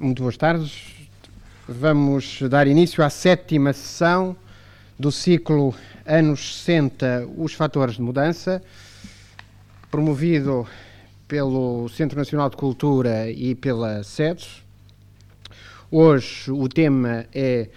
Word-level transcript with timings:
muito 0.00 0.22
boas 0.22 0.36
tardes. 0.36 0.94
Vamos 1.68 2.40
dar 2.48 2.66
início 2.66 3.04
à 3.04 3.10
sétima 3.10 3.72
sessão 3.72 4.34
do 4.98 5.12
ciclo 5.12 5.74
Anos 6.06 6.62
60, 6.62 7.28
os 7.36 7.52
fatores 7.52 7.96
de 7.96 8.02
mudança, 8.02 8.62
promovido 9.90 10.66
pelo 11.28 11.86
Centro 11.90 12.18
Nacional 12.18 12.48
de 12.48 12.56
Cultura 12.56 13.30
e 13.30 13.54
pela 13.54 14.02
SEDES. 14.02 14.62
Hoje 15.90 16.50
o 16.50 16.66
tema 16.66 17.26
é 17.34 17.68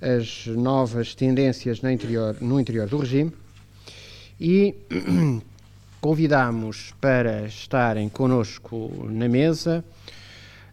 as 0.00 0.46
novas 0.46 1.16
tendências 1.16 1.82
no 1.82 1.90
interior, 1.90 2.36
no 2.40 2.60
interior 2.60 2.88
do 2.88 2.98
regime 2.98 3.32
e 4.40 4.74
convidamos 6.00 6.94
para 7.00 7.44
estarem 7.46 8.08
connosco 8.08 9.08
na 9.10 9.28
mesa 9.28 9.84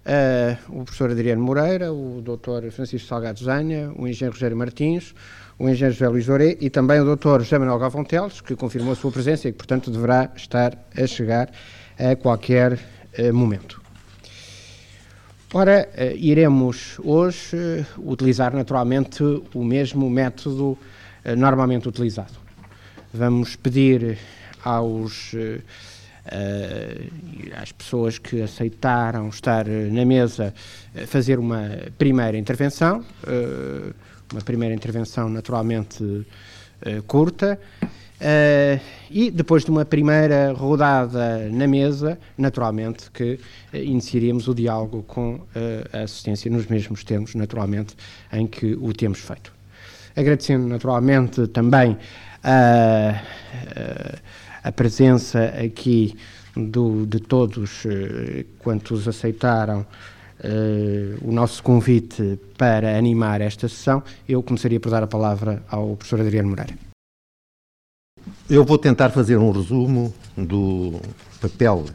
Uh, 0.09 0.79
o 0.79 0.83
professor 0.85 1.11
Adriano 1.11 1.43
Moreira, 1.43 1.93
o 1.93 2.19
doutor 2.19 2.63
Francisco 2.71 3.07
Salgado 3.07 3.43
Zanha, 3.43 3.91
o 3.95 4.07
engenheiro 4.07 4.33
Rogério 4.33 4.57
Martins, 4.57 5.13
o 5.59 5.69
engenheiro 5.69 5.93
José 5.93 6.07
Luís 6.09 6.25
Doré 6.25 6.57
e 6.59 6.67
também 6.67 6.99
o 6.99 7.05
doutor 7.05 7.43
José 7.43 7.59
Manuel 7.59 7.77
Galvão 7.77 8.03
Teles, 8.03 8.41
que 8.41 8.55
confirmou 8.55 8.93
a 8.93 8.95
sua 8.95 9.11
presença 9.11 9.47
e 9.47 9.51
que, 9.51 9.57
portanto, 9.59 9.91
deverá 9.91 10.31
estar 10.35 10.75
a 10.97 11.05
chegar 11.05 11.51
a 11.99 12.15
qualquer 12.15 12.73
uh, 12.73 13.31
momento. 13.31 13.79
Ora, 15.53 15.87
uh, 15.93 16.17
iremos 16.17 16.99
hoje 17.03 17.85
utilizar 17.99 18.51
naturalmente 18.51 19.21
o 19.53 19.63
mesmo 19.63 20.09
método 20.09 20.75
normalmente 21.37 21.87
utilizado. 21.87 22.33
Vamos 23.13 23.55
pedir 23.55 24.17
aos 24.63 25.35
às 27.61 27.71
pessoas 27.71 28.17
que 28.17 28.41
aceitaram 28.41 29.29
estar 29.29 29.67
eh, 29.67 29.89
na 29.91 30.05
mesa 30.05 30.53
uh, 30.95 31.07
fazer 31.07 31.39
uma 31.39 31.69
primeira 31.97 32.37
intervenção, 32.37 32.99
uh, 32.99 33.93
uma 34.31 34.41
primeira 34.41 34.73
intervenção 34.73 35.29
naturalmente 35.29 36.25
curta, 37.07 37.59
e 39.11 39.31
depois 39.31 39.65
de 39.65 39.71
uma 39.71 39.83
primeira 39.83 40.53
rodada 40.53 41.49
na 41.49 41.67
mesa, 41.67 42.17
naturalmente 42.37 43.11
que 43.11 43.37
iniciaríamos 43.73 44.47
o 44.47 44.53
diálogo 44.53 45.03
com 45.03 45.41
a 45.91 46.03
assistência 46.03 46.49
nos 46.49 46.67
mesmos 46.67 47.03
termos, 47.03 47.35
naturalmente, 47.35 47.95
em 48.31 48.47
que 48.47 48.77
o 48.79 48.93
temos 48.93 49.19
feito. 49.19 49.51
Agradecendo 50.15 50.67
naturalmente 50.67 51.47
também 51.47 51.97
a 52.43 53.21
a 54.63 54.71
presença 54.71 55.45
aqui 55.63 56.15
do, 56.55 57.05
de 57.05 57.19
todos 57.19 57.85
uh, 57.85 57.89
quantos 58.59 59.07
aceitaram 59.07 59.81
uh, 59.81 61.27
o 61.27 61.31
nosso 61.31 61.63
convite 61.63 62.39
para 62.57 62.97
animar 62.97 63.41
esta 63.41 63.67
sessão, 63.67 64.03
eu 64.27 64.41
começaria 64.43 64.79
por 64.79 64.89
dar 64.89 65.03
a 65.03 65.07
palavra 65.07 65.63
ao 65.69 65.95
professor 65.95 66.21
Adriano 66.21 66.49
Moreira. 66.49 66.73
Eu 68.49 68.65
vou 68.65 68.77
tentar 68.77 69.09
fazer 69.11 69.37
um 69.37 69.51
resumo 69.51 70.13
do 70.35 70.99
papel 71.41 71.85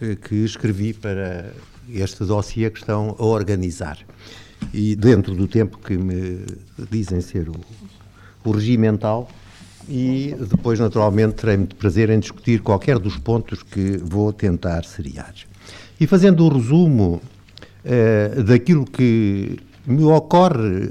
uh, 0.00 0.16
que 0.16 0.36
escrevi 0.36 0.92
para 0.92 1.52
este 1.90 2.24
dossiê 2.24 2.70
que 2.70 2.78
estão 2.78 3.16
a 3.18 3.24
organizar. 3.24 3.98
E 4.72 4.96
dentro 4.96 5.34
do 5.34 5.46
tempo 5.46 5.78
que 5.78 5.96
me 5.96 6.44
dizem 6.90 7.20
ser 7.20 7.48
o, 7.48 7.54
o 8.44 8.50
regimental, 8.50 9.28
e 9.88 10.36
depois, 10.38 10.78
naturalmente, 10.78 11.34
terei 11.34 11.56
muito 11.56 11.74
prazer 11.76 12.10
em 12.10 12.20
discutir 12.20 12.60
qualquer 12.60 12.98
dos 12.98 13.16
pontos 13.16 13.62
que 13.62 13.96
vou 13.96 14.32
tentar 14.32 14.84
seriar. 14.84 15.32
E 15.98 16.06
fazendo 16.06 16.44
o 16.44 16.48
resumo 16.48 17.22
uh, 17.84 18.42
daquilo 18.42 18.84
que 18.84 19.58
me 19.86 20.04
ocorre 20.04 20.90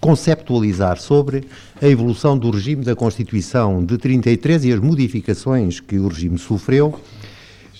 conceptualizar 0.00 0.98
sobre 0.98 1.44
a 1.80 1.86
evolução 1.86 2.38
do 2.38 2.50
regime 2.50 2.82
da 2.82 2.96
Constituição 2.96 3.84
de 3.84 3.98
33 3.98 4.64
e 4.64 4.72
as 4.72 4.80
modificações 4.80 5.78
que 5.78 5.98
o 5.98 6.08
regime 6.08 6.38
sofreu, 6.38 6.98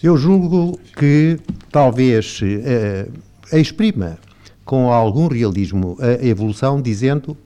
eu 0.02 0.18
julgo 0.18 0.78
que 0.98 1.38
talvez 1.72 2.40
uh, 2.42 3.56
exprima 3.56 4.18
com 4.66 4.92
algum 4.92 5.26
realismo 5.28 5.96
a 5.98 6.24
evolução, 6.24 6.80
dizendo 6.80 7.36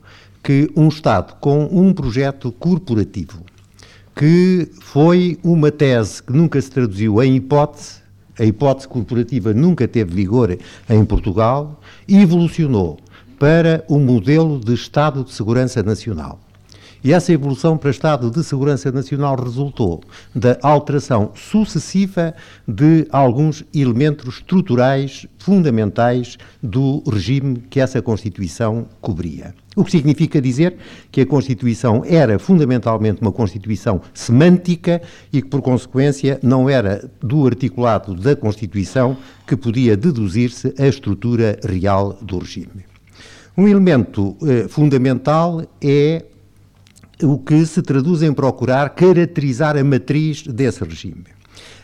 que 0.45 0.71
um 0.77 0.89
Estado 0.89 1.37
com 1.41 1.65
um 1.73 1.95
projeto 1.95 2.53
corporativo, 2.53 3.43
que 4.15 4.71
foi 4.83 5.39
uma 5.43 5.73
tese 5.73 6.23
que 6.23 6.33
nunca 6.33 6.61
se 6.61 6.71
traduziu 6.71 7.23
em 7.23 7.37
hipótese, 7.37 8.03
a 8.39 8.45
hipótese 8.45 8.87
corporativa 8.87 9.55
nunca 9.55 9.89
teve 9.89 10.15
vigor 10.15 10.57
em 10.91 11.05
Portugal, 11.05 11.81
evolucionou 12.07 12.99
para 13.39 13.85
o 13.89 13.99
modelo 13.99 14.61
de 14.61 14.75
Estado 14.75 15.25
de 15.25 15.33
Segurança 15.33 15.83
Nacional. 15.83 16.39
E 17.05 17.13
essa 17.13 17.35
evolução 17.35 17.77
para 17.77 17.91
Estado 17.91 18.31
de 18.31 18.43
Segurança 18.43 18.91
Nacional 18.91 19.37
resultou 19.37 20.01
da 20.35 20.57
alteração 20.63 21.33
sucessiva 21.35 22.35
de 22.67 23.07
alguns 23.11 23.63
elementos 23.75 24.37
estruturais 24.37 25.27
fundamentais 25.39 26.39
do 26.63 27.03
regime 27.07 27.63
que 27.69 27.79
essa 27.79 28.01
Constituição 28.01 28.87
cobria. 29.03 29.55
O 29.77 29.85
que 29.85 29.91
significa 29.91 30.41
dizer 30.41 30.77
que 31.13 31.21
a 31.21 31.27
Constituição 31.27 32.03
era 32.07 32.39
fundamentalmente 32.39 33.21
uma 33.21 33.33
Constituição 33.33 34.01
semântica 34.15 35.03
e 35.31 35.43
que, 35.43 35.49
por 35.49 35.61
consequência, 35.61 36.41
não 36.43 36.71
era 36.71 37.11
do 37.21 37.47
articulado 37.47 38.15
da 38.15 38.35
Constituição 38.35 39.15
que 39.47 39.57
podia 39.57 39.95
deduzir-se 39.95 40.75
a 40.79 40.87
estrutura 40.87 41.59
real 41.69 42.17
do 42.23 42.39
regime. 42.39 42.87
Um 43.57 43.69
elemento 43.69 44.37
eh, 44.43 44.67
fundamental 44.69 45.63
é 45.83 46.25
o 47.23 47.39
que 47.39 47.65
se 47.67 47.83
traduz 47.83 48.23
em 48.23 48.33
procurar 48.33 48.91
caracterizar 48.91 49.77
a 49.77 49.85
matriz 49.85 50.43
desse 50.43 50.83
regime. 50.85 51.25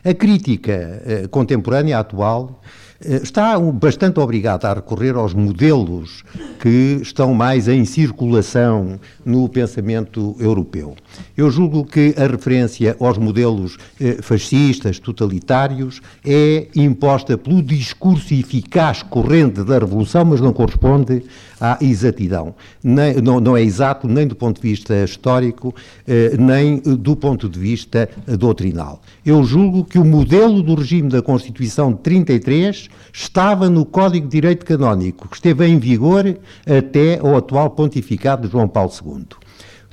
A 0.04 0.14
crítica 0.14 1.02
eh, 1.04 1.28
contemporânea 1.28 1.98
atual 1.98 2.60
está 3.00 3.58
bastante 3.58 4.20
obrigada 4.20 4.68
a 4.68 4.74
recorrer 4.74 5.14
aos 5.14 5.32
modelos 5.32 6.22
que 6.60 6.98
estão 7.00 7.32
mais 7.32 7.66
em 7.66 7.84
circulação 7.86 9.00
no 9.24 9.48
pensamento 9.48 10.36
europeu. 10.38 10.94
Eu 11.34 11.50
julgo 11.50 11.84
que 11.84 12.14
a 12.18 12.26
referência 12.26 12.94
aos 13.00 13.16
modelos 13.16 13.78
eh, 13.98 14.18
fascistas, 14.20 14.98
totalitários, 14.98 16.02
é 16.24 16.66
imposta 16.76 17.38
pelo 17.38 17.62
discurso 17.62 18.34
eficaz 18.34 19.02
corrente 19.02 19.64
da 19.64 19.78
Revolução, 19.78 20.24
mas 20.26 20.40
não 20.40 20.52
corresponde 20.52 21.22
à 21.58 21.78
exatidão. 21.80 22.54
Nem, 22.82 23.14
não, 23.14 23.40
não, 23.40 23.56
é 23.56 23.62
exato 23.62 24.06
nem 24.06 24.26
do 24.26 24.36
ponto 24.36 24.60
de 24.60 24.68
vista 24.68 25.04
histórico, 25.04 25.74
eh, 26.06 26.36
nem 26.38 26.78
do 26.78 27.16
ponto 27.16 27.48
de 27.48 27.58
vista 27.58 28.08
doutrinal. 28.26 29.00
Eu 29.24 29.42
julgo 29.44 29.84
que 29.84 29.98
o 29.98 30.04
modelo 30.04 30.62
do 30.62 30.74
regime 30.74 31.08
da 31.08 31.22
Constituição 31.22 31.92
de 31.92 32.00
33 32.00 32.89
estava 33.12 33.68
no 33.68 33.84
Código 33.84 34.26
de 34.26 34.32
Direito 34.32 34.64
Canónico, 34.64 35.28
que 35.28 35.36
esteve 35.36 35.66
em 35.66 35.78
vigor 35.78 36.38
até 36.66 37.18
ao 37.18 37.36
atual 37.36 37.70
pontificado 37.70 38.46
de 38.46 38.52
João 38.52 38.68
Paulo 38.68 38.90
II. 39.04 39.26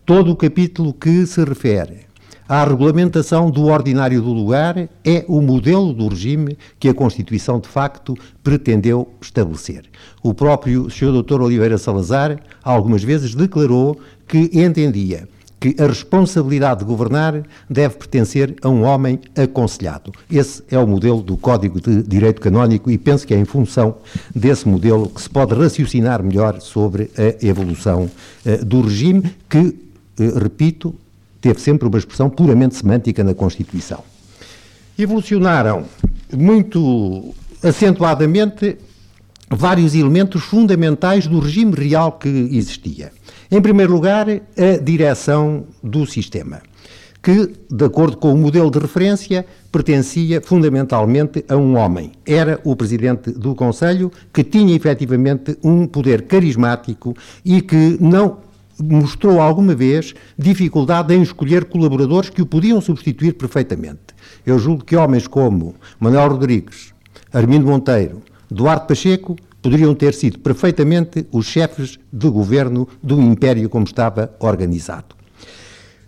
Todo 0.06 0.32
o 0.32 0.36
capítulo 0.36 0.94
que 0.94 1.26
se 1.26 1.44
refere 1.44 2.08
à 2.48 2.64
regulamentação 2.64 3.52
do 3.52 3.66
ordinário 3.66 4.22
do 4.22 4.32
lugar 4.32 4.78
é 5.04 5.26
o 5.28 5.42
modelo 5.42 5.94
do 5.94 6.08
regime 6.08 6.58
que 6.80 6.88
a 6.88 6.94
Constituição, 6.94 7.60
de 7.60 7.68
facto, 7.68 8.16
pretendeu 8.42 9.10
estabelecer. 9.22 9.84
O 10.24 10.34
próprio 10.34 10.90
Sr. 10.90 11.22
Dr. 11.22 11.42
Oliveira 11.42 11.78
Salazar, 11.78 12.40
algumas 12.64 13.04
vezes, 13.04 13.36
declarou 13.36 14.00
que 14.28 14.50
entendia 14.54 15.28
que 15.60 15.76
a 15.82 15.88
responsabilidade 15.88 16.82
de 16.82 16.86
governar 16.86 17.44
deve 17.70 17.96
pertencer 17.96 18.56
a 18.62 18.70
um 18.70 18.84
homem 18.84 19.20
aconselhado. 19.36 20.12
Esse 20.32 20.64
é 20.70 20.78
o 20.78 20.88
modelo 20.88 21.22
do 21.22 21.36
Código 21.36 21.82
de 21.82 22.04
Direito 22.04 22.40
Canónico 22.42 22.92
e 22.92 22.98
penso 22.98 23.26
que 23.26 23.34
é 23.34 23.38
em 23.38 23.46
função 23.46 23.98
desse 24.36 24.68
modelo 24.68 25.10
que 25.10 25.22
se 25.22 25.30
pode 25.30 25.56
raciocinar 25.56 26.22
melhor 26.22 26.62
sobre 26.62 27.10
a 27.18 27.46
evolução 27.46 28.10
uh, 28.46 28.66
do 28.66 28.82
regime, 28.82 29.36
que, 29.50 29.58
uh, 29.60 30.40
repito, 30.40 30.94
teve 31.42 31.60
sempre 31.60 31.88
uma 31.88 31.98
expressão 31.98 32.30
puramente 32.30 32.76
semântica 32.76 33.24
na 33.24 33.34
Constituição. 33.34 34.04
Evolucionaram 34.98 35.86
muito 36.36 37.34
acentuadamente 37.64 38.78
vários 39.50 39.96
elementos 39.96 40.44
fundamentais 40.44 41.28
do 41.28 41.40
regime 41.40 41.74
real 41.74 42.14
que 42.14 42.28
existia. 42.28 43.12
Em 43.50 43.62
primeiro 43.62 43.94
lugar, 43.94 44.28
a 44.30 44.84
direção 44.84 45.66
do 45.82 46.06
sistema, 46.06 46.62
que, 47.22 47.54
de 47.70 47.86
acordo 47.86 48.18
com 48.18 48.34
o 48.34 48.38
modelo 48.38 48.70
de 48.70 48.80
referência, 48.80 49.46
pertencia 49.72 50.42
fundamentalmente 50.42 51.46
a 51.48 51.56
um 51.56 51.78
homem. 51.78 52.12
Era 52.26 52.60
o 52.64 52.76
presidente 52.76 53.32
do 53.32 53.56
Conselho, 53.56 54.12
que 54.34 54.44
tinha 54.44 54.76
efetivamente 54.76 55.58
um 55.64 55.88
poder 55.88 56.24
carismático 56.24 57.16
e 57.44 57.62
que 57.62 57.98
não 58.02 58.40
mostrou 58.80 59.42
alguma 59.42 59.74
vez 59.74 60.14
dificuldade 60.38 61.14
em 61.14 61.22
escolher 61.22 61.66
colaboradores 61.66 62.30
que 62.30 62.42
o 62.42 62.46
podiam 62.46 62.80
substituir 62.80 63.34
perfeitamente. 63.34 64.16
Eu 64.46 64.60
julgo 64.60 64.84
que 64.84 64.96
homens 64.96 65.28
como 65.28 65.76
Manuel 66.00 66.30
Rodrigues, 66.30 66.94
Armindo 67.34 67.66
Monteiro, 67.66 68.22
Duarte 68.50 68.88
Pacheco 68.88 69.36
poderiam 69.62 69.94
ter 69.94 70.14
sido 70.14 70.40
perfeitamente 70.40 71.28
os 71.32 71.46
chefes 71.46 72.00
de 72.12 72.30
governo 72.30 72.88
do 73.02 73.22
império 73.22 73.70
como 73.70 73.86
estava 73.86 74.32
organizado. 74.40 75.16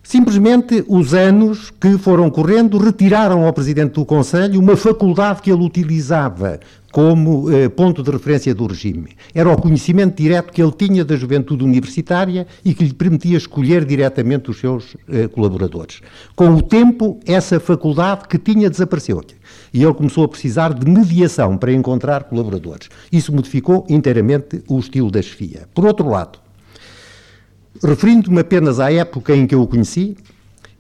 Simplesmente 0.01 0.83
os 0.87 1.13
anos 1.13 1.69
que 1.69 1.95
foram 1.97 2.31
correndo 2.31 2.79
retiraram 2.79 3.45
ao 3.45 3.53
Presidente 3.53 3.93
do 3.93 4.05
Conselho 4.05 4.59
uma 4.59 4.75
faculdade 4.75 5.41
que 5.41 5.51
ele 5.51 5.63
utilizava 5.63 6.59
como 6.91 7.51
eh, 7.51 7.69
ponto 7.69 8.01
de 8.01 8.09
referência 8.09 8.53
do 8.53 8.65
regime. 8.65 9.15
Era 9.33 9.51
o 9.51 9.61
conhecimento 9.61 10.21
direto 10.21 10.51
que 10.51 10.61
ele 10.61 10.71
tinha 10.71 11.05
da 11.05 11.15
juventude 11.15 11.63
universitária 11.63 12.47
e 12.65 12.73
que 12.73 12.83
lhe 12.83 12.93
permitia 12.93 13.37
escolher 13.37 13.85
diretamente 13.85 14.49
os 14.49 14.59
seus 14.59 14.97
eh, 15.07 15.27
colaboradores. 15.27 16.01
Com 16.35 16.55
o 16.55 16.61
tempo, 16.61 17.19
essa 17.25 17.59
faculdade 17.59 18.27
que 18.27 18.37
tinha 18.37 18.69
desapareceu. 18.69 19.21
E 19.73 19.83
ele 19.83 19.93
começou 19.93 20.23
a 20.23 20.27
precisar 20.27 20.73
de 20.73 20.89
mediação 20.89 21.57
para 21.57 21.73
encontrar 21.73 22.23
colaboradores. 22.23 22.89
Isso 23.11 23.33
modificou 23.33 23.85
inteiramente 23.89 24.63
o 24.67 24.79
estilo 24.79 25.11
da 25.11 25.21
chefia. 25.21 25.67
Por 25.73 25.85
outro 25.85 26.09
lado, 26.09 26.39
referindo-me 27.83 28.39
apenas 28.39 28.79
à 28.79 28.91
época 28.91 29.35
em 29.35 29.45
que 29.45 29.53
eu 29.53 29.61
o 29.61 29.67
conheci, 29.67 30.17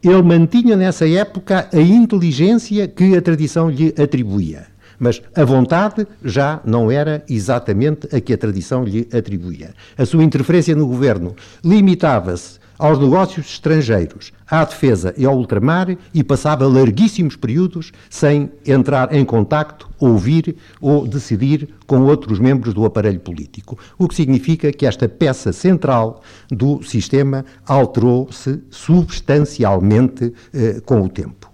ele 0.01 0.21
mantinha 0.21 0.75
nessa 0.75 1.07
época 1.07 1.69
a 1.71 1.81
inteligência 1.81 2.87
que 2.87 3.15
a 3.15 3.21
tradição 3.21 3.69
lhe 3.69 3.93
atribuía. 4.01 4.67
Mas 4.99 5.21
a 5.35 5.45
vontade 5.45 6.05
já 6.23 6.59
não 6.65 6.91
era 6.91 7.23
exatamente 7.29 8.13
a 8.15 8.19
que 8.19 8.33
a 8.33 8.37
tradição 8.37 8.83
lhe 8.83 9.07
atribuía. 9.13 9.73
A 9.97 10.05
sua 10.05 10.23
interferência 10.23 10.75
no 10.75 10.87
governo 10.87 11.35
limitava-se 11.63 12.59
aos 12.79 12.97
negócios 12.97 13.47
estrangeiros, 13.47 14.31
à 14.49 14.63
defesa 14.63 15.13
e 15.17 15.25
ao 15.25 15.35
ultramar 15.35 15.97
e 16.13 16.23
passava 16.23 16.65
larguíssimos 16.65 17.35
períodos 17.35 17.91
sem 18.09 18.49
entrar 18.65 19.13
em 19.13 19.25
contacto, 19.25 19.89
ouvir 19.99 20.55
ou 20.79 21.05
decidir 21.05 21.67
com 21.85 22.03
outros 22.03 22.39
membros 22.39 22.73
do 22.73 22.85
aparelho 22.85 23.19
político. 23.19 23.77
O 23.97 24.07
que 24.07 24.15
significa 24.15 24.71
que 24.71 24.85
esta 24.85 25.09
peça 25.09 25.51
central 25.51 26.23
do 26.49 26.81
sistema 26.81 27.43
alterou-se 27.67 28.61
substancialmente 28.69 30.33
eh, 30.53 30.81
com 30.85 31.01
o 31.01 31.09
tempo. 31.09 31.51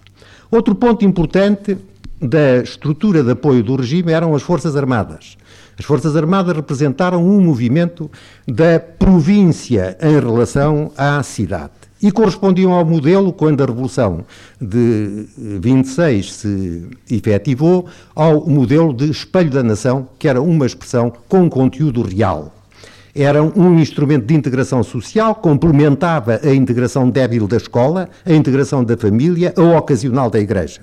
Outro 0.48 0.76
ponto 0.76 1.04
importante 1.04 1.76
da 2.20 2.58
estrutura 2.58 3.22
de 3.22 3.32
apoio 3.32 3.62
do 3.62 3.76
regime 3.76 4.12
eram 4.12 4.34
as 4.34 4.42
Forças 4.42 4.76
Armadas. 4.76 5.36
As 5.78 5.84
Forças 5.84 6.16
Armadas 6.16 6.56
representaram 6.56 7.22
um 7.22 7.40
movimento 7.40 8.10
da 8.48 8.80
província 8.80 9.96
em 10.00 10.18
relação 10.18 10.90
à 10.96 11.22
cidade 11.22 11.72
e 12.02 12.10
correspondiam 12.10 12.72
ao 12.72 12.84
modelo, 12.84 13.32
quando 13.32 13.62
a 13.62 13.66
Revolução 13.66 14.24
de 14.60 15.26
26 15.36 16.32
se 16.32 16.88
efetivou, 17.10 17.86
ao 18.14 18.46
modelo 18.46 18.92
de 18.92 19.10
espelho 19.10 19.50
da 19.50 19.62
nação, 19.62 20.08
que 20.18 20.28
era 20.28 20.40
uma 20.40 20.66
expressão 20.66 21.12
com 21.28 21.48
conteúdo 21.48 22.02
real. 22.02 22.54
Era 23.14 23.42
um 23.42 23.78
instrumento 23.78 24.26
de 24.26 24.34
integração 24.34 24.82
social, 24.82 25.34
complementava 25.34 26.38
a 26.42 26.54
integração 26.54 27.08
débil 27.08 27.48
da 27.48 27.56
escola, 27.56 28.10
a 28.24 28.32
integração 28.32 28.84
da 28.84 28.96
família, 28.96 29.54
a 29.56 29.78
ocasional 29.78 30.28
da 30.28 30.38
igreja. 30.38 30.82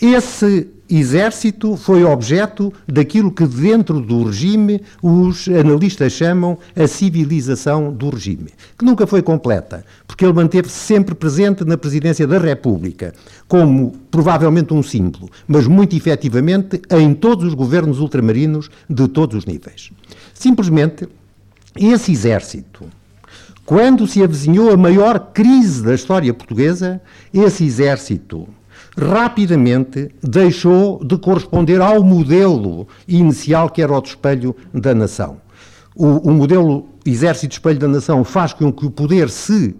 Esse 0.00 0.68
exército 0.90 1.76
foi 1.76 2.04
objeto 2.04 2.72
daquilo 2.86 3.30
que 3.30 3.46
dentro 3.46 4.00
do 4.00 4.24
regime 4.24 4.82
os 5.02 5.48
analistas 5.48 6.12
chamam 6.12 6.58
a 6.76 6.86
civilização 6.86 7.92
do 7.92 8.10
regime, 8.10 8.50
que 8.76 8.84
nunca 8.84 9.06
foi 9.06 9.22
completa, 9.22 9.84
porque 10.06 10.24
ele 10.24 10.32
manteve-se 10.32 10.74
sempre 10.74 11.14
presente 11.14 11.64
na 11.64 11.78
presidência 11.78 12.26
da 12.26 12.38
República, 12.38 13.14
como 13.48 13.92
provavelmente 14.10 14.74
um 14.74 14.82
símbolo, 14.82 15.30
mas 15.46 15.66
muito 15.66 15.96
efetivamente 15.96 16.82
em 16.90 17.14
todos 17.14 17.46
os 17.46 17.54
governos 17.54 18.00
ultramarinos 18.00 18.68
de 18.90 19.08
todos 19.08 19.38
os 19.38 19.46
níveis. 19.46 19.90
Simplesmente, 20.34 21.08
esse 21.76 22.12
exército 22.12 22.84
quando 23.66 24.06
se 24.06 24.22
avizinhou 24.22 24.70
a 24.70 24.76
maior 24.76 25.32
crise 25.32 25.82
da 25.82 25.94
história 25.94 26.34
portuguesa, 26.34 27.00
esse 27.32 27.64
exército 27.64 28.46
rapidamente 28.96 30.10
deixou 30.22 31.02
de 31.04 31.18
corresponder 31.18 31.80
ao 31.80 32.02
modelo 32.02 32.86
inicial 33.06 33.68
que 33.68 33.82
era 33.82 33.92
o 33.92 34.00
de 34.00 34.08
espelho 34.08 34.54
da 34.72 34.94
nação. 34.94 35.38
O, 35.94 36.28
o 36.28 36.32
modelo 36.32 36.86
exército 37.04 37.52
espelho 37.52 37.78
da 37.78 37.88
nação 37.88 38.24
faz 38.24 38.52
com 38.52 38.72
que 38.72 38.86
o 38.86 38.90
poder 38.90 39.28
se 39.30 39.76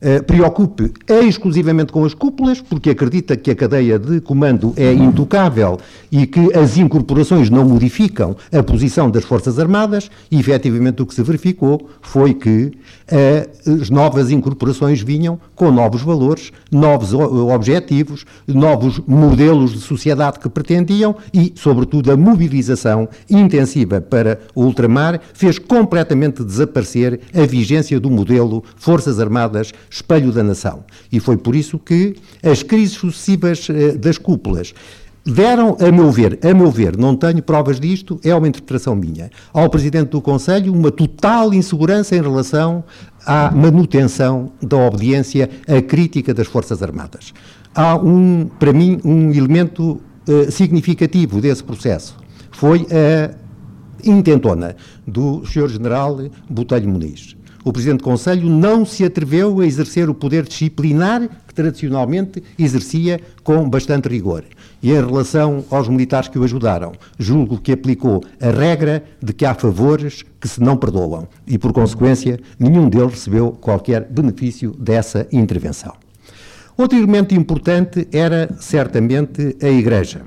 eh, 0.00 0.22
preocupe 0.22 0.92
exclusivamente 1.08 1.92
com 1.92 2.04
as 2.04 2.14
cúpulas, 2.14 2.60
porque 2.60 2.90
acredita 2.90 3.36
que 3.36 3.50
a 3.50 3.54
cadeia 3.54 3.98
de 3.98 4.20
comando 4.20 4.72
é 4.76 4.92
intocável 4.92 5.78
e 6.10 6.26
que 6.26 6.56
as 6.56 6.76
incorporações 6.76 7.50
não 7.50 7.64
modificam 7.64 8.36
a 8.52 8.62
posição 8.62 9.10
das 9.10 9.24
Forças 9.24 9.58
Armadas, 9.58 10.10
e 10.30 10.38
efetivamente 10.38 11.02
o 11.02 11.06
que 11.06 11.14
se 11.14 11.22
verificou 11.22 11.88
foi 12.00 12.32
que 12.32 12.72
eh, 13.08 13.48
as 13.66 13.90
novas 13.90 14.30
incorporações 14.30 15.00
vinham 15.00 15.40
com 15.56 15.70
novos 15.70 16.02
valores, 16.02 16.52
novos 16.70 17.12
objetivos, 17.12 18.24
novos 18.46 19.00
modelos 19.06 19.72
de 19.72 19.80
sociedade 19.80 20.38
que 20.38 20.48
pretendiam 20.48 21.16
e, 21.34 21.52
sobretudo, 21.56 22.12
a 22.12 22.16
mobilização 22.16 23.08
intensiva 23.28 24.00
para 24.00 24.38
o 24.54 24.62
ultramar 24.62 25.20
fez 25.34 25.58
completamente 25.58 26.44
desaparecer 26.44 27.20
a 27.34 27.44
vigência 27.44 27.98
do 27.98 28.10
modelo 28.10 28.62
Forças 28.76 29.18
Armadas 29.18 29.72
espelho 29.90 30.32
da 30.32 30.42
nação. 30.42 30.84
E 31.10 31.20
foi 31.20 31.36
por 31.36 31.54
isso 31.54 31.78
que 31.78 32.16
as 32.42 32.62
crises 32.62 32.96
sucessivas 32.96 33.68
eh, 33.70 33.92
das 33.92 34.18
cúpulas 34.18 34.74
deram, 35.24 35.76
a 35.80 35.92
meu 35.92 36.10
ver, 36.10 36.38
a 36.42 36.54
meu 36.54 36.70
ver, 36.70 36.96
não 36.96 37.14
tenho 37.14 37.42
provas 37.42 37.78
disto, 37.78 38.18
é 38.24 38.34
uma 38.34 38.48
interpretação 38.48 38.96
minha, 38.96 39.30
ao 39.52 39.68
Presidente 39.68 40.10
do 40.10 40.22
Conselho 40.22 40.72
uma 40.72 40.90
total 40.90 41.52
insegurança 41.52 42.16
em 42.16 42.22
relação 42.22 42.82
à 43.26 43.50
manutenção 43.50 44.52
da 44.62 44.76
obediência 44.76 45.50
à 45.68 45.82
crítica 45.82 46.32
das 46.32 46.46
Forças 46.46 46.82
Armadas. 46.82 47.34
Há 47.74 47.96
um, 47.96 48.48
para 48.58 48.72
mim, 48.72 48.98
um 49.04 49.30
elemento 49.30 50.00
uh, 50.26 50.50
significativo 50.50 51.40
desse 51.40 51.62
processo. 51.62 52.16
Foi 52.50 52.86
a 52.90 53.34
intentona 54.02 54.76
do 55.06 55.44
Sr. 55.44 55.68
General 55.68 56.16
Botelho 56.48 56.88
Muniz 56.88 57.37
o 57.64 57.72
Presidente 57.72 57.98
do 57.98 58.04
Conselho 58.04 58.48
não 58.48 58.84
se 58.84 59.04
atreveu 59.04 59.60
a 59.60 59.66
exercer 59.66 60.08
o 60.08 60.14
poder 60.14 60.44
disciplinar 60.44 61.28
que 61.46 61.54
tradicionalmente 61.54 62.42
exercia 62.58 63.20
com 63.42 63.68
bastante 63.68 64.08
rigor. 64.08 64.44
E 64.82 64.90
em 64.90 64.94
relação 64.94 65.64
aos 65.70 65.88
militares 65.88 66.28
que 66.28 66.38
o 66.38 66.44
ajudaram, 66.44 66.92
julgo 67.18 67.58
que 67.58 67.72
aplicou 67.72 68.22
a 68.40 68.50
regra 68.50 69.04
de 69.22 69.32
que 69.32 69.44
há 69.44 69.54
favores 69.54 70.24
que 70.40 70.48
se 70.48 70.60
não 70.60 70.76
perdoam 70.76 71.26
e, 71.46 71.58
por 71.58 71.72
consequência, 71.72 72.38
nenhum 72.58 72.88
deles 72.88 73.12
recebeu 73.12 73.52
qualquer 73.52 74.04
benefício 74.04 74.72
dessa 74.78 75.26
intervenção. 75.32 75.94
Outro 76.76 76.96
elemento 76.96 77.34
importante 77.34 78.06
era, 78.12 78.48
certamente, 78.60 79.56
a 79.60 79.68
Igreja 79.68 80.22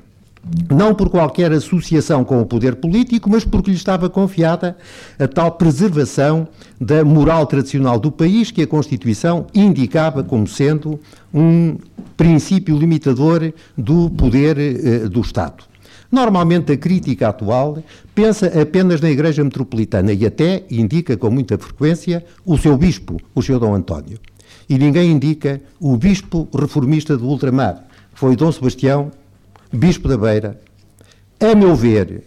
não 0.70 0.94
por 0.94 1.08
qualquer 1.08 1.52
associação 1.52 2.24
com 2.24 2.40
o 2.40 2.46
poder 2.46 2.76
político, 2.76 3.30
mas 3.30 3.44
porque 3.44 3.70
lhe 3.70 3.76
estava 3.76 4.10
confiada 4.10 4.76
a 5.18 5.28
tal 5.28 5.52
preservação 5.52 6.48
da 6.80 7.04
moral 7.04 7.46
tradicional 7.46 7.98
do 7.98 8.10
país 8.10 8.50
que 8.50 8.62
a 8.62 8.66
Constituição 8.66 9.46
indicava 9.54 10.24
como 10.24 10.46
sendo 10.46 10.98
um 11.32 11.76
princípio 12.16 12.76
limitador 12.76 13.52
do 13.78 14.10
poder 14.10 14.58
eh, 14.58 15.08
do 15.08 15.20
Estado. 15.20 15.64
Normalmente 16.10 16.72
a 16.72 16.76
crítica 16.76 17.28
atual 17.28 17.82
pensa 18.14 18.46
apenas 18.60 19.00
na 19.00 19.10
Igreja 19.10 19.42
Metropolitana 19.42 20.12
e 20.12 20.26
até 20.26 20.64
indica 20.70 21.16
com 21.16 21.30
muita 21.30 21.56
frequência 21.56 22.22
o 22.44 22.58
seu 22.58 22.76
bispo, 22.76 23.18
o 23.34 23.42
seu 23.42 23.58
Dom 23.58 23.74
António. 23.74 24.18
E 24.68 24.76
ninguém 24.76 25.10
indica 25.10 25.60
o 25.80 25.96
bispo 25.96 26.48
reformista 26.54 27.16
do 27.16 27.26
ultramar, 27.26 27.84
foi 28.12 28.36
Dom 28.36 28.52
Sebastião 28.52 29.10
Bispo 29.74 30.06
da 30.06 30.18
Beira, 30.18 30.60
a 31.40 31.54
meu 31.54 31.74
ver, 31.74 32.24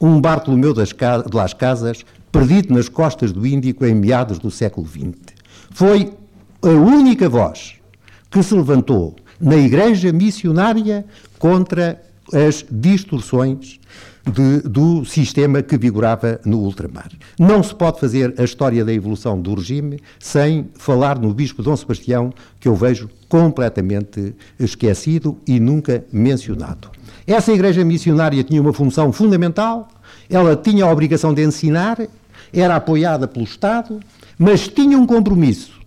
um 0.00 0.20
Bartolomeu 0.20 0.74
das 0.74 0.88
de 0.88 1.36
Las 1.36 1.54
Casas 1.54 2.04
perdido 2.32 2.74
nas 2.74 2.88
costas 2.88 3.30
do 3.30 3.46
Índico 3.46 3.86
em 3.86 3.94
meados 3.94 4.40
do 4.40 4.50
século 4.50 4.84
XX. 4.84 5.14
Foi 5.70 6.12
a 6.60 6.68
única 6.68 7.28
voz 7.28 7.76
que 8.28 8.42
se 8.42 8.52
levantou 8.52 9.14
na 9.40 9.56
igreja 9.56 10.12
missionária 10.12 11.06
contra 11.38 12.02
as 12.32 12.64
distorções 12.70 13.78
de, 14.30 14.60
do 14.68 15.04
sistema 15.04 15.62
que 15.62 15.76
vigorava 15.78 16.40
no 16.44 16.58
ultramar. 16.58 17.10
Não 17.38 17.62
se 17.62 17.74
pode 17.74 18.00
fazer 18.00 18.34
a 18.38 18.44
história 18.44 18.84
da 18.84 18.92
evolução 18.92 19.40
do 19.40 19.54
regime 19.54 20.00
sem 20.18 20.68
falar 20.74 21.18
no 21.18 21.32
Bispo 21.32 21.62
Dom 21.62 21.76
Sebastião, 21.76 22.32
que 22.60 22.68
eu 22.68 22.74
vejo 22.74 23.08
completamente 23.28 24.34
esquecido 24.58 25.38
e 25.46 25.58
nunca 25.58 26.04
mencionado. 26.12 26.90
Essa 27.26 27.52
igreja 27.52 27.84
missionária 27.84 28.42
tinha 28.42 28.60
uma 28.60 28.72
função 28.72 29.12
fundamental, 29.12 29.88
ela 30.30 30.56
tinha 30.56 30.84
a 30.84 30.90
obrigação 30.90 31.34
de 31.34 31.42
ensinar, 31.42 31.98
era 32.52 32.76
apoiada 32.76 33.28
pelo 33.28 33.44
Estado, 33.44 34.00
mas 34.38 34.68
tinha 34.68 34.98
um 34.98 35.06
compromisso. 35.06 35.78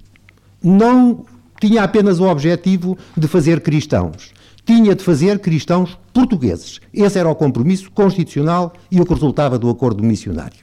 Não 0.63 1.25
tinha 1.61 1.83
apenas 1.83 2.19
o 2.19 2.25
objetivo 2.25 2.97
de 3.15 3.27
fazer 3.27 3.61
cristãos 3.61 4.33
tinha 4.65 4.95
de 4.95 5.03
fazer 5.03 5.39
cristãos 5.39 5.97
portugueses. 6.13 6.79
Esse 6.93 7.17
era 7.17 7.29
o 7.29 7.35
compromisso 7.35 7.89
constitucional 7.91 8.73
e 8.91 9.01
o 9.01 9.05
que 9.05 9.13
resultava 9.13 9.57
do 9.57 9.69
acordo 9.69 10.03
missionário. 10.03 10.59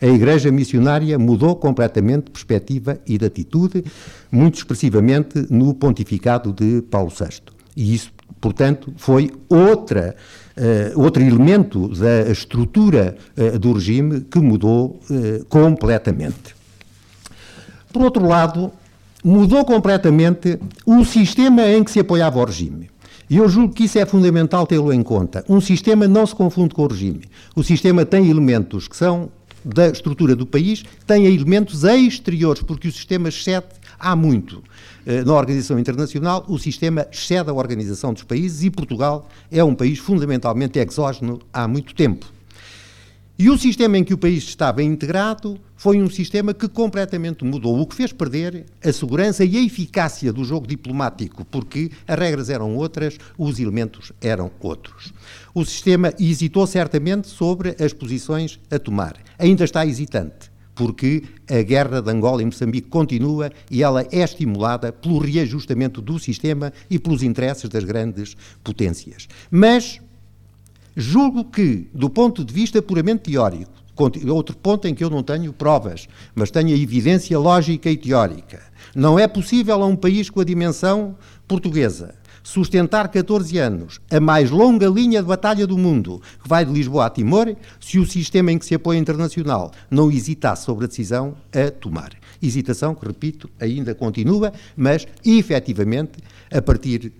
A 0.00 0.06
Igreja 0.06 0.50
Missionária 0.52 1.18
mudou 1.18 1.56
completamente 1.56 2.26
de 2.26 2.30
perspectiva 2.30 3.00
e 3.06 3.18
de 3.18 3.24
atitude, 3.24 3.84
muito 4.30 4.56
expressivamente 4.56 5.46
no 5.50 5.74
pontificado 5.74 6.52
de 6.52 6.82
Paulo 6.82 7.10
VI. 7.10 7.40
E 7.76 7.94
isso, 7.94 8.12
portanto, 8.40 8.92
foi 8.96 9.30
outra, 9.48 10.14
uh, 10.56 11.00
outro 11.00 11.22
elemento 11.22 11.88
da 11.88 12.30
estrutura 12.30 13.16
uh, 13.36 13.58
do 13.58 13.72
regime 13.72 14.20
que 14.20 14.38
mudou 14.38 15.00
uh, 15.10 15.44
completamente. 15.46 16.54
Por 17.92 18.02
outro 18.02 18.24
lado, 18.24 18.70
mudou 19.24 19.64
completamente 19.64 20.58
o 20.86 21.04
sistema 21.04 21.66
em 21.66 21.82
que 21.82 21.90
se 21.90 22.00
apoiava 22.00 22.38
o 22.38 22.44
regime. 22.44 22.90
E 23.30 23.36
eu 23.36 23.48
julgo 23.48 23.74
que 23.74 23.84
isso 23.84 23.98
é 23.98 24.06
fundamental 24.06 24.66
tê-lo 24.66 24.92
em 24.92 25.02
conta. 25.02 25.44
Um 25.48 25.60
sistema 25.60 26.08
não 26.08 26.26
se 26.26 26.34
confunde 26.34 26.74
com 26.74 26.82
o 26.84 26.86
regime. 26.86 27.22
O 27.54 27.62
sistema 27.62 28.06
tem 28.06 28.30
elementos 28.30 28.88
que 28.88 28.96
são 28.96 29.30
da 29.64 29.88
estrutura 29.88 30.34
do 30.34 30.46
país, 30.46 30.82
tem 31.06 31.26
elementos 31.26 31.84
exteriores, 31.84 32.62
porque 32.62 32.88
o 32.88 32.92
sistema 32.92 33.28
excede 33.28 33.66
há 33.98 34.16
muito. 34.16 34.62
Eh, 35.04 35.24
na 35.24 35.34
organização 35.34 35.78
internacional, 35.78 36.44
o 36.48 36.58
sistema 36.58 37.06
excede 37.12 37.50
a 37.50 37.52
organização 37.52 38.14
dos 38.14 38.22
países 38.22 38.62
e 38.62 38.70
Portugal 38.70 39.28
é 39.50 39.62
um 39.62 39.74
país 39.74 39.98
fundamentalmente 39.98 40.78
exógeno 40.78 41.40
há 41.52 41.68
muito 41.68 41.94
tempo. 41.94 42.37
E 43.40 43.48
o 43.48 43.56
sistema 43.56 43.96
em 43.96 44.02
que 44.02 44.12
o 44.12 44.18
país 44.18 44.42
estava 44.42 44.82
integrado 44.82 45.60
foi 45.76 46.02
um 46.02 46.10
sistema 46.10 46.52
que 46.52 46.66
completamente 46.66 47.44
mudou, 47.44 47.78
o 47.78 47.86
que 47.86 47.94
fez 47.94 48.12
perder 48.12 48.66
a 48.84 48.92
segurança 48.92 49.44
e 49.44 49.56
a 49.56 49.62
eficácia 49.62 50.32
do 50.32 50.42
jogo 50.42 50.66
diplomático, 50.66 51.44
porque 51.44 51.88
as 52.08 52.18
regras 52.18 52.50
eram 52.50 52.74
outras, 52.74 53.16
os 53.38 53.60
elementos 53.60 54.10
eram 54.20 54.50
outros. 54.58 55.14
O 55.54 55.64
sistema 55.64 56.12
hesitou 56.18 56.66
certamente 56.66 57.28
sobre 57.28 57.76
as 57.78 57.92
posições 57.92 58.58
a 58.72 58.76
tomar. 58.76 59.14
Ainda 59.38 59.62
está 59.62 59.86
hesitante, 59.86 60.50
porque 60.74 61.22
a 61.48 61.62
guerra 61.62 62.02
de 62.02 62.10
Angola 62.10 62.42
e 62.42 62.44
Moçambique 62.44 62.88
continua 62.88 63.52
e 63.70 63.84
ela 63.84 64.04
é 64.10 64.18
estimulada 64.18 64.90
pelo 64.90 65.20
reajustamento 65.20 66.02
do 66.02 66.18
sistema 66.18 66.72
e 66.90 66.98
pelos 66.98 67.22
interesses 67.22 67.68
das 67.70 67.84
grandes 67.84 68.36
potências. 68.64 69.28
Mas 69.48 70.00
Julgo 70.96 71.44
que, 71.44 71.88
do 71.94 72.10
ponto 72.10 72.44
de 72.44 72.52
vista 72.52 72.82
puramente 72.82 73.30
teórico, 73.30 73.72
outro 74.30 74.56
ponto 74.56 74.86
em 74.86 74.94
que 74.94 75.02
eu 75.02 75.10
não 75.10 75.22
tenho 75.22 75.52
provas, 75.52 76.08
mas 76.34 76.50
tenho 76.50 76.68
a 76.68 76.78
evidência 76.78 77.38
lógica 77.38 77.90
e 77.90 77.96
teórica, 77.96 78.62
não 78.94 79.18
é 79.18 79.26
possível 79.26 79.82
a 79.82 79.86
um 79.86 79.96
país 79.96 80.30
com 80.30 80.40
a 80.40 80.44
dimensão 80.44 81.16
portuguesa 81.46 82.14
sustentar 82.48 83.08
14 83.08 83.58
anos 83.58 84.00
a 84.10 84.18
mais 84.18 84.50
longa 84.50 84.88
linha 84.88 85.20
de 85.20 85.28
batalha 85.28 85.66
do 85.66 85.76
mundo, 85.76 86.22
que 86.42 86.48
vai 86.48 86.64
de 86.64 86.72
Lisboa 86.72 87.04
a 87.04 87.10
Timor, 87.10 87.54
se 87.78 87.98
o 87.98 88.06
sistema 88.06 88.50
em 88.50 88.58
que 88.58 88.64
se 88.64 88.74
apoia 88.74 88.98
internacional 88.98 89.70
não 89.90 90.10
hesitasse 90.10 90.64
sobre 90.64 90.86
a 90.86 90.88
decisão 90.88 91.36
a 91.52 91.70
tomar. 91.70 92.12
Hesitação 92.40 92.94
que, 92.94 93.06
repito, 93.06 93.50
ainda 93.60 93.94
continua, 93.94 94.50
mas 94.74 95.06
efetivamente, 95.22 96.22
a 96.50 96.62
partir 96.62 97.12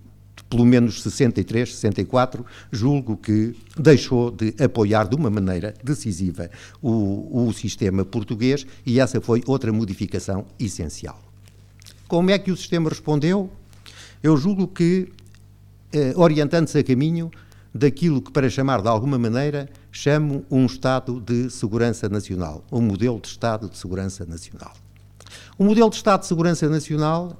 pelo 0.49 0.65
menos 0.65 1.03
63, 1.03 1.75
64, 1.75 2.45
julgo 2.73 3.17
que 3.17 3.55
deixou 3.77 4.31
de 4.31 4.55
apoiar 4.63 5.09
de 5.09 5.15
uma 5.15 5.31
maneira 5.31 5.75
decisiva 5.85 6.51
o, 6.81 7.47
o 7.47 7.53
sistema 7.53 8.05
português 8.05 8.67
e 8.85 8.99
essa 8.99 9.21
foi 9.21 9.43
outra 9.47 9.73
modificação 9.73 10.47
essencial. 10.59 11.21
Como 12.07 12.31
é 12.31 12.39
que 12.39 12.51
o 12.51 12.57
sistema 12.57 12.89
respondeu? 12.89 13.51
Eu 14.23 14.37
julgo 14.37 14.67
que, 14.67 15.13
eh, 15.93 16.15
orientando-se 16.17 16.79
a 16.79 16.83
caminho 16.83 17.31
daquilo 17.75 18.23
que, 18.23 18.33
para 18.33 18.49
chamar 18.49 18.81
de 18.81 18.89
alguma 18.89 19.19
maneira, 19.19 19.69
chamo 19.93 20.45
um 20.51 20.65
Estado 20.65 21.21
de 21.21 21.51
Segurança 21.51 22.09
Nacional, 22.09 22.65
um 22.73 22.81
modelo 22.81 23.21
de 23.21 23.29
Estado 23.29 23.69
de 23.69 23.77
Segurança 23.77 24.25
Nacional. 24.25 24.73
O 25.59 25.65
modelo 25.65 25.91
de 25.91 25.97
Estado 25.97 26.23
de 26.23 26.27
Segurança 26.27 26.69
Nacional 26.69 27.39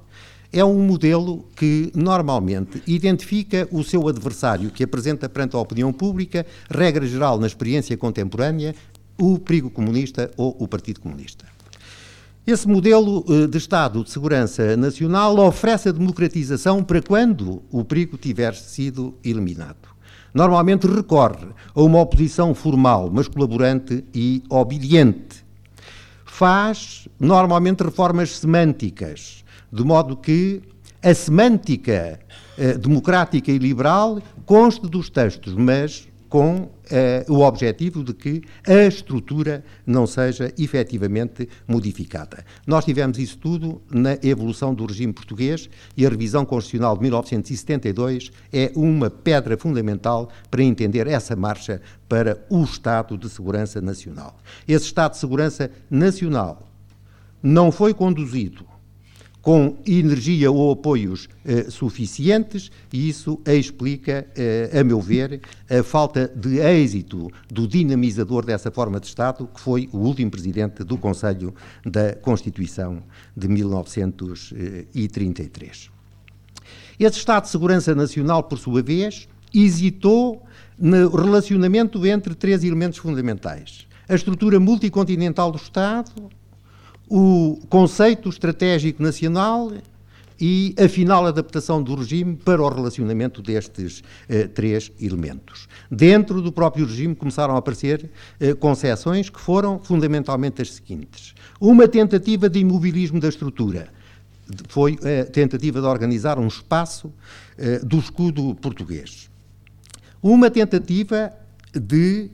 é 0.51 0.63
um 0.63 0.79
modelo 0.79 1.45
que 1.55 1.91
normalmente 1.95 2.81
identifica 2.87 3.67
o 3.71 3.83
seu 3.83 4.07
adversário, 4.07 4.71
que 4.71 4.83
apresenta 4.83 5.29
perante 5.29 5.55
a 5.55 5.59
opinião 5.59 5.93
pública, 5.93 6.45
regra 6.69 7.05
geral 7.05 7.39
na 7.39 7.47
experiência 7.47 7.95
contemporânea, 7.95 8.73
o 9.17 9.37
perigo 9.37 9.69
comunista 9.69 10.31
ou 10.37 10.55
o 10.59 10.67
Partido 10.67 10.99
Comunista. 10.99 11.45
Esse 12.47 12.67
modelo 12.67 13.23
eh, 13.29 13.45
de 13.45 13.57
Estado 13.57 14.03
de 14.03 14.09
Segurança 14.09 14.75
Nacional 14.75 15.37
oferece 15.37 15.89
a 15.89 15.91
democratização 15.91 16.83
para 16.83 17.01
quando 17.01 17.61
o 17.69 17.83
perigo 17.83 18.17
tiver 18.17 18.55
sido 18.55 19.13
eliminado. 19.23 19.89
Normalmente 20.33 20.87
recorre 20.87 21.47
a 21.75 21.81
uma 21.81 21.99
oposição 21.99 22.55
formal, 22.55 23.11
mas 23.11 23.27
colaborante 23.27 24.03
e 24.13 24.43
obediente. 24.49 25.45
Faz 26.25 27.07
normalmente 27.19 27.83
reformas 27.83 28.37
semânticas, 28.37 29.43
de 29.71 29.83
modo 29.83 30.17
que 30.17 30.61
a 31.01 31.13
semântica 31.13 32.19
eh, 32.57 32.77
democrática 32.77 33.51
e 33.51 33.57
liberal 33.57 34.21
conste 34.45 34.87
dos 34.87 35.09
textos, 35.09 35.53
mas 35.53 36.09
com 36.29 36.69
eh, 36.91 37.25
o 37.27 37.39
objetivo 37.39 38.03
de 38.03 38.13
que 38.13 38.41
a 38.67 38.85
estrutura 38.85 39.63
não 39.85 40.05
seja 40.05 40.53
efetivamente 40.57 41.49
modificada. 41.67 42.45
Nós 42.67 42.85
tivemos 42.85 43.17
isso 43.17 43.37
tudo 43.39 43.81
na 43.89 44.13
evolução 44.21 44.73
do 44.73 44.85
regime 44.85 45.11
português 45.11 45.69
e 45.97 46.05
a 46.05 46.09
revisão 46.09 46.45
constitucional 46.45 46.95
de 46.95 47.01
1972 47.01 48.31
é 48.53 48.71
uma 48.75 49.09
pedra 49.09 49.57
fundamental 49.57 50.29
para 50.51 50.63
entender 50.63 51.07
essa 51.07 51.35
marcha 51.35 51.81
para 52.07 52.45
o 52.49 52.63
Estado 52.63 53.17
de 53.17 53.27
Segurança 53.27 53.81
Nacional. 53.81 54.37
Esse 54.67 54.85
Estado 54.85 55.13
de 55.13 55.17
Segurança 55.17 55.71
Nacional 55.89 56.67
não 57.41 57.71
foi 57.71 57.93
conduzido 57.93 58.65
com 59.41 59.77
energia 59.85 60.51
ou 60.51 60.71
apoios 60.71 61.29
eh, 61.45 61.69
suficientes, 61.69 62.71
e 62.91 63.07
isso 63.09 63.39
explica, 63.45 64.27
eh, 64.35 64.79
a 64.79 64.83
meu 64.83 64.99
ver, 64.99 65.39
a 65.69 65.81
falta 65.81 66.29
de 66.35 66.59
êxito 66.59 67.31
do 67.49 67.65
dinamizador 67.67 68.45
dessa 68.45 68.69
forma 68.69 68.99
de 68.99 69.07
Estado, 69.07 69.49
que 69.53 69.61
foi 69.61 69.87
o 69.93 69.99
último 69.99 70.29
presidente 70.29 70.83
do 70.83 70.97
Conselho 70.97 71.55
da 71.85 72.13
Constituição 72.15 73.01
de 73.35 73.47
1933. 73.47 75.89
Esse 76.99 77.17
Estado 77.17 77.43
de 77.43 77.49
Segurança 77.49 77.95
Nacional, 77.95 78.43
por 78.43 78.59
sua 78.59 78.81
vez, 78.81 79.29
hesitou 79.53 80.43
no 80.77 81.09
relacionamento 81.09 82.05
entre 82.05 82.35
três 82.35 82.63
elementos 82.63 82.99
fundamentais: 82.99 83.87
a 84.07 84.15
estrutura 84.15 84.59
multicontinental 84.59 85.51
do 85.51 85.57
Estado, 85.57 86.29
o 87.09 87.59
conceito 87.69 88.29
estratégico 88.29 89.01
nacional 89.01 89.71
e 90.39 90.73
a 90.79 90.87
final 90.87 91.25
adaptação 91.25 91.83
do 91.83 91.95
regime 91.95 92.35
para 92.37 92.61
o 92.61 92.69
relacionamento 92.69 93.41
destes 93.41 94.01
eh, 94.29 94.47
três 94.47 94.91
elementos. 95.01 95.67
Dentro 95.91 96.41
do 96.41 96.51
próprio 96.51 96.85
regime 96.85 97.13
começaram 97.13 97.55
a 97.55 97.57
aparecer 97.57 98.09
eh, 98.39 98.53
concessões 98.53 99.29
que 99.29 99.39
foram 99.39 99.79
fundamentalmente 99.79 100.61
as 100.61 100.71
seguintes: 100.73 101.33
uma 101.59 101.87
tentativa 101.87 102.49
de 102.49 102.59
imobilismo 102.59 103.19
da 103.19 103.27
estrutura. 103.27 103.89
Foi 104.67 104.97
a 105.21 105.25
tentativa 105.25 105.79
de 105.79 105.85
organizar 105.85 106.39
um 106.39 106.47
espaço 106.47 107.11
eh, 107.57 107.79
do 107.79 107.99
escudo 107.99 108.55
português. 108.55 109.29
Uma 110.23 110.49
tentativa 110.49 111.31
de 111.73 112.31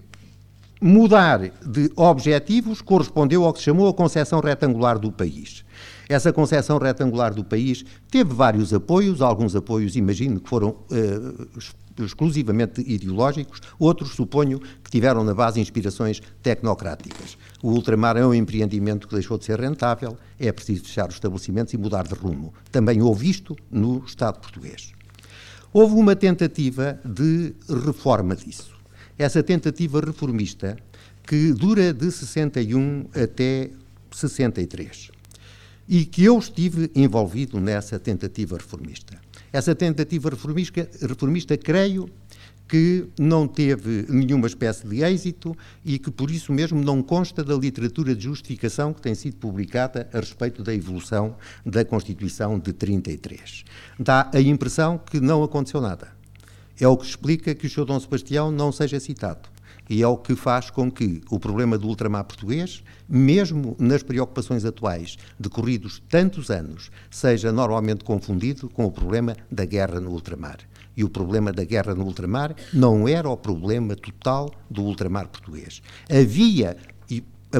mudar 0.81 1.39
de 1.65 1.91
objetivos 1.95 2.81
correspondeu 2.81 3.43
ao 3.45 3.53
que 3.53 3.59
se 3.59 3.65
chamou 3.65 3.87
a 3.87 3.93
concepção 3.93 4.39
retangular 4.39 4.99
do 4.99 5.11
país. 5.11 5.63
Essa 6.07 6.31
concepção 6.31 6.77
retangular 6.77 7.33
do 7.33 7.43
país 7.43 7.83
teve 8.11 8.33
vários 8.33 8.73
apoios, 8.73 9.21
alguns 9.21 9.55
apoios, 9.55 9.95
imagino, 9.95 10.39
que 10.39 10.49
foram 10.49 10.69
uh, 10.69 12.03
exclusivamente 12.03 12.81
ideológicos, 12.81 13.61
outros, 13.79 14.11
suponho, 14.11 14.59
que 14.83 14.91
tiveram 14.91 15.23
na 15.23 15.33
base 15.33 15.59
inspirações 15.59 16.21
tecnocráticas. 16.43 17.37
O 17.63 17.71
ultramar 17.71 18.17
é 18.17 18.25
um 18.25 18.33
empreendimento 18.33 19.07
que 19.07 19.15
deixou 19.15 19.37
de 19.37 19.45
ser 19.45 19.59
rentável, 19.59 20.15
é 20.39 20.51
preciso 20.51 20.83
fechar 20.83 21.07
os 21.07 21.15
estabelecimentos 21.15 21.73
e 21.73 21.77
mudar 21.77 22.03
de 22.03 22.13
rumo. 22.13 22.53
Também 22.71 23.01
houve 23.01 23.29
isto 23.29 23.55
no 23.71 24.03
Estado 24.05 24.39
português. 24.39 24.93
Houve 25.73 25.95
uma 25.95 26.15
tentativa 26.15 26.99
de 27.03 27.55
reforma 27.67 28.35
disso 28.35 28.74
essa 29.17 29.41
tentativa 29.41 29.99
reformista 30.01 30.77
que 31.23 31.53
dura 31.53 31.93
de 31.93 32.11
61 32.11 33.07
até 33.13 33.69
63 34.11 35.11
e 35.87 36.05
que 36.05 36.23
eu 36.23 36.37
estive 36.37 36.91
envolvido 36.95 37.59
nessa 37.59 37.99
tentativa 37.99 38.57
reformista. 38.57 39.19
Essa 39.53 39.75
tentativa 39.75 40.29
reformista, 40.29 40.89
reformista 41.01 41.57
creio 41.57 42.09
que 42.67 43.07
não 43.19 43.47
teve 43.47 44.05
nenhuma 44.09 44.47
espécie 44.47 44.87
de 44.87 45.03
êxito 45.03 45.55
e 45.83 45.99
que 45.99 46.09
por 46.09 46.31
isso 46.31 46.51
mesmo 46.51 46.83
não 46.83 47.03
consta 47.03 47.43
da 47.43 47.55
literatura 47.55 48.15
de 48.15 48.23
justificação 48.23 48.91
que 48.91 49.01
tem 49.01 49.13
sido 49.13 49.35
publicada 49.35 50.09
a 50.11 50.19
respeito 50.19 50.63
da 50.63 50.73
evolução 50.73 51.35
da 51.63 51.85
Constituição 51.85 52.57
de 52.57 52.73
33. 52.73 53.63
Dá 53.99 54.31
a 54.33 54.41
impressão 54.41 54.97
que 54.97 55.19
não 55.19 55.43
aconteceu 55.43 55.79
nada 55.79 56.15
é 56.79 56.87
o 56.87 56.97
que 56.97 57.05
explica 57.05 57.55
que 57.55 57.67
o 57.67 57.69
Sr. 57.69 57.85
Dom 57.85 57.99
Sebastião 57.99 58.51
não 58.51 58.71
seja 58.71 58.99
citado. 58.99 59.49
E 59.89 60.01
é 60.01 60.07
o 60.07 60.17
que 60.17 60.35
faz 60.35 60.69
com 60.69 60.91
que 60.91 61.21
o 61.29 61.39
problema 61.39 61.77
do 61.77 61.87
ultramar 61.87 62.23
português, 62.23 62.83
mesmo 63.07 63.75
nas 63.79 64.01
preocupações 64.01 64.65
atuais, 64.65 65.15
decorridos 65.39 66.01
tantos 66.09 66.49
anos, 66.49 66.89
seja 67.09 67.51
normalmente 67.51 68.03
confundido 68.03 68.67
com 68.69 68.85
o 68.85 68.91
problema 68.91 69.37
da 69.51 69.63
guerra 69.63 69.99
no 69.99 70.11
ultramar. 70.11 70.57
E 70.97 71.03
o 71.03 71.09
problema 71.09 71.51
da 71.51 71.63
guerra 71.63 71.93
no 71.93 72.05
ultramar 72.05 72.55
não 72.73 73.07
era 73.07 73.29
o 73.29 73.37
problema 73.37 73.95
total 73.95 74.49
do 74.69 74.81
ultramar 74.81 75.27
português. 75.27 75.81
Havia 76.09 76.77
a, 77.53 77.57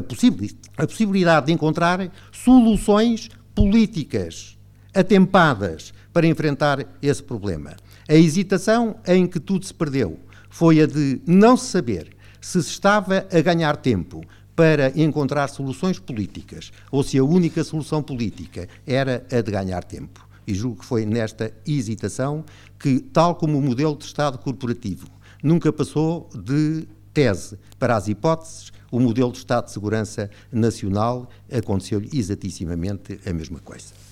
a 0.82 0.86
possibilidade 0.86 1.46
de 1.46 1.52
encontrar 1.52 2.10
soluções 2.32 3.28
políticas 3.54 4.58
atempadas 4.94 5.92
para 6.16 6.26
enfrentar 6.26 6.96
esse 7.02 7.22
problema. 7.22 7.76
A 8.08 8.14
hesitação 8.14 8.96
em 9.06 9.26
que 9.26 9.38
tudo 9.38 9.66
se 9.66 9.74
perdeu 9.74 10.18
foi 10.48 10.80
a 10.80 10.86
de 10.86 11.20
não 11.26 11.58
saber 11.58 12.16
se 12.40 12.62
se 12.62 12.70
estava 12.70 13.26
a 13.30 13.40
ganhar 13.42 13.76
tempo 13.76 14.24
para 14.54 14.98
encontrar 14.98 15.46
soluções 15.48 15.98
políticas 15.98 16.72
ou 16.90 17.02
se 17.02 17.18
a 17.18 17.22
única 17.22 17.62
solução 17.62 18.02
política 18.02 18.66
era 18.86 19.26
a 19.30 19.42
de 19.42 19.50
ganhar 19.50 19.84
tempo. 19.84 20.26
E 20.46 20.54
julgo 20.54 20.80
que 20.80 20.86
foi 20.86 21.04
nesta 21.04 21.52
hesitação 21.66 22.46
que, 22.78 22.98
tal 22.98 23.34
como 23.34 23.58
o 23.58 23.62
modelo 23.62 23.94
de 23.94 24.06
Estado 24.06 24.38
corporativo 24.38 25.08
nunca 25.42 25.70
passou 25.70 26.30
de 26.34 26.88
tese 27.12 27.58
para 27.78 27.94
as 27.94 28.08
hipóteses, 28.08 28.72
o 28.90 28.98
modelo 28.98 29.32
de 29.32 29.36
Estado 29.36 29.66
de 29.66 29.72
Segurança 29.72 30.30
Nacional 30.50 31.28
aconteceu-lhe 31.52 32.08
a 33.26 33.34
mesma 33.34 33.58
coisa. 33.58 34.05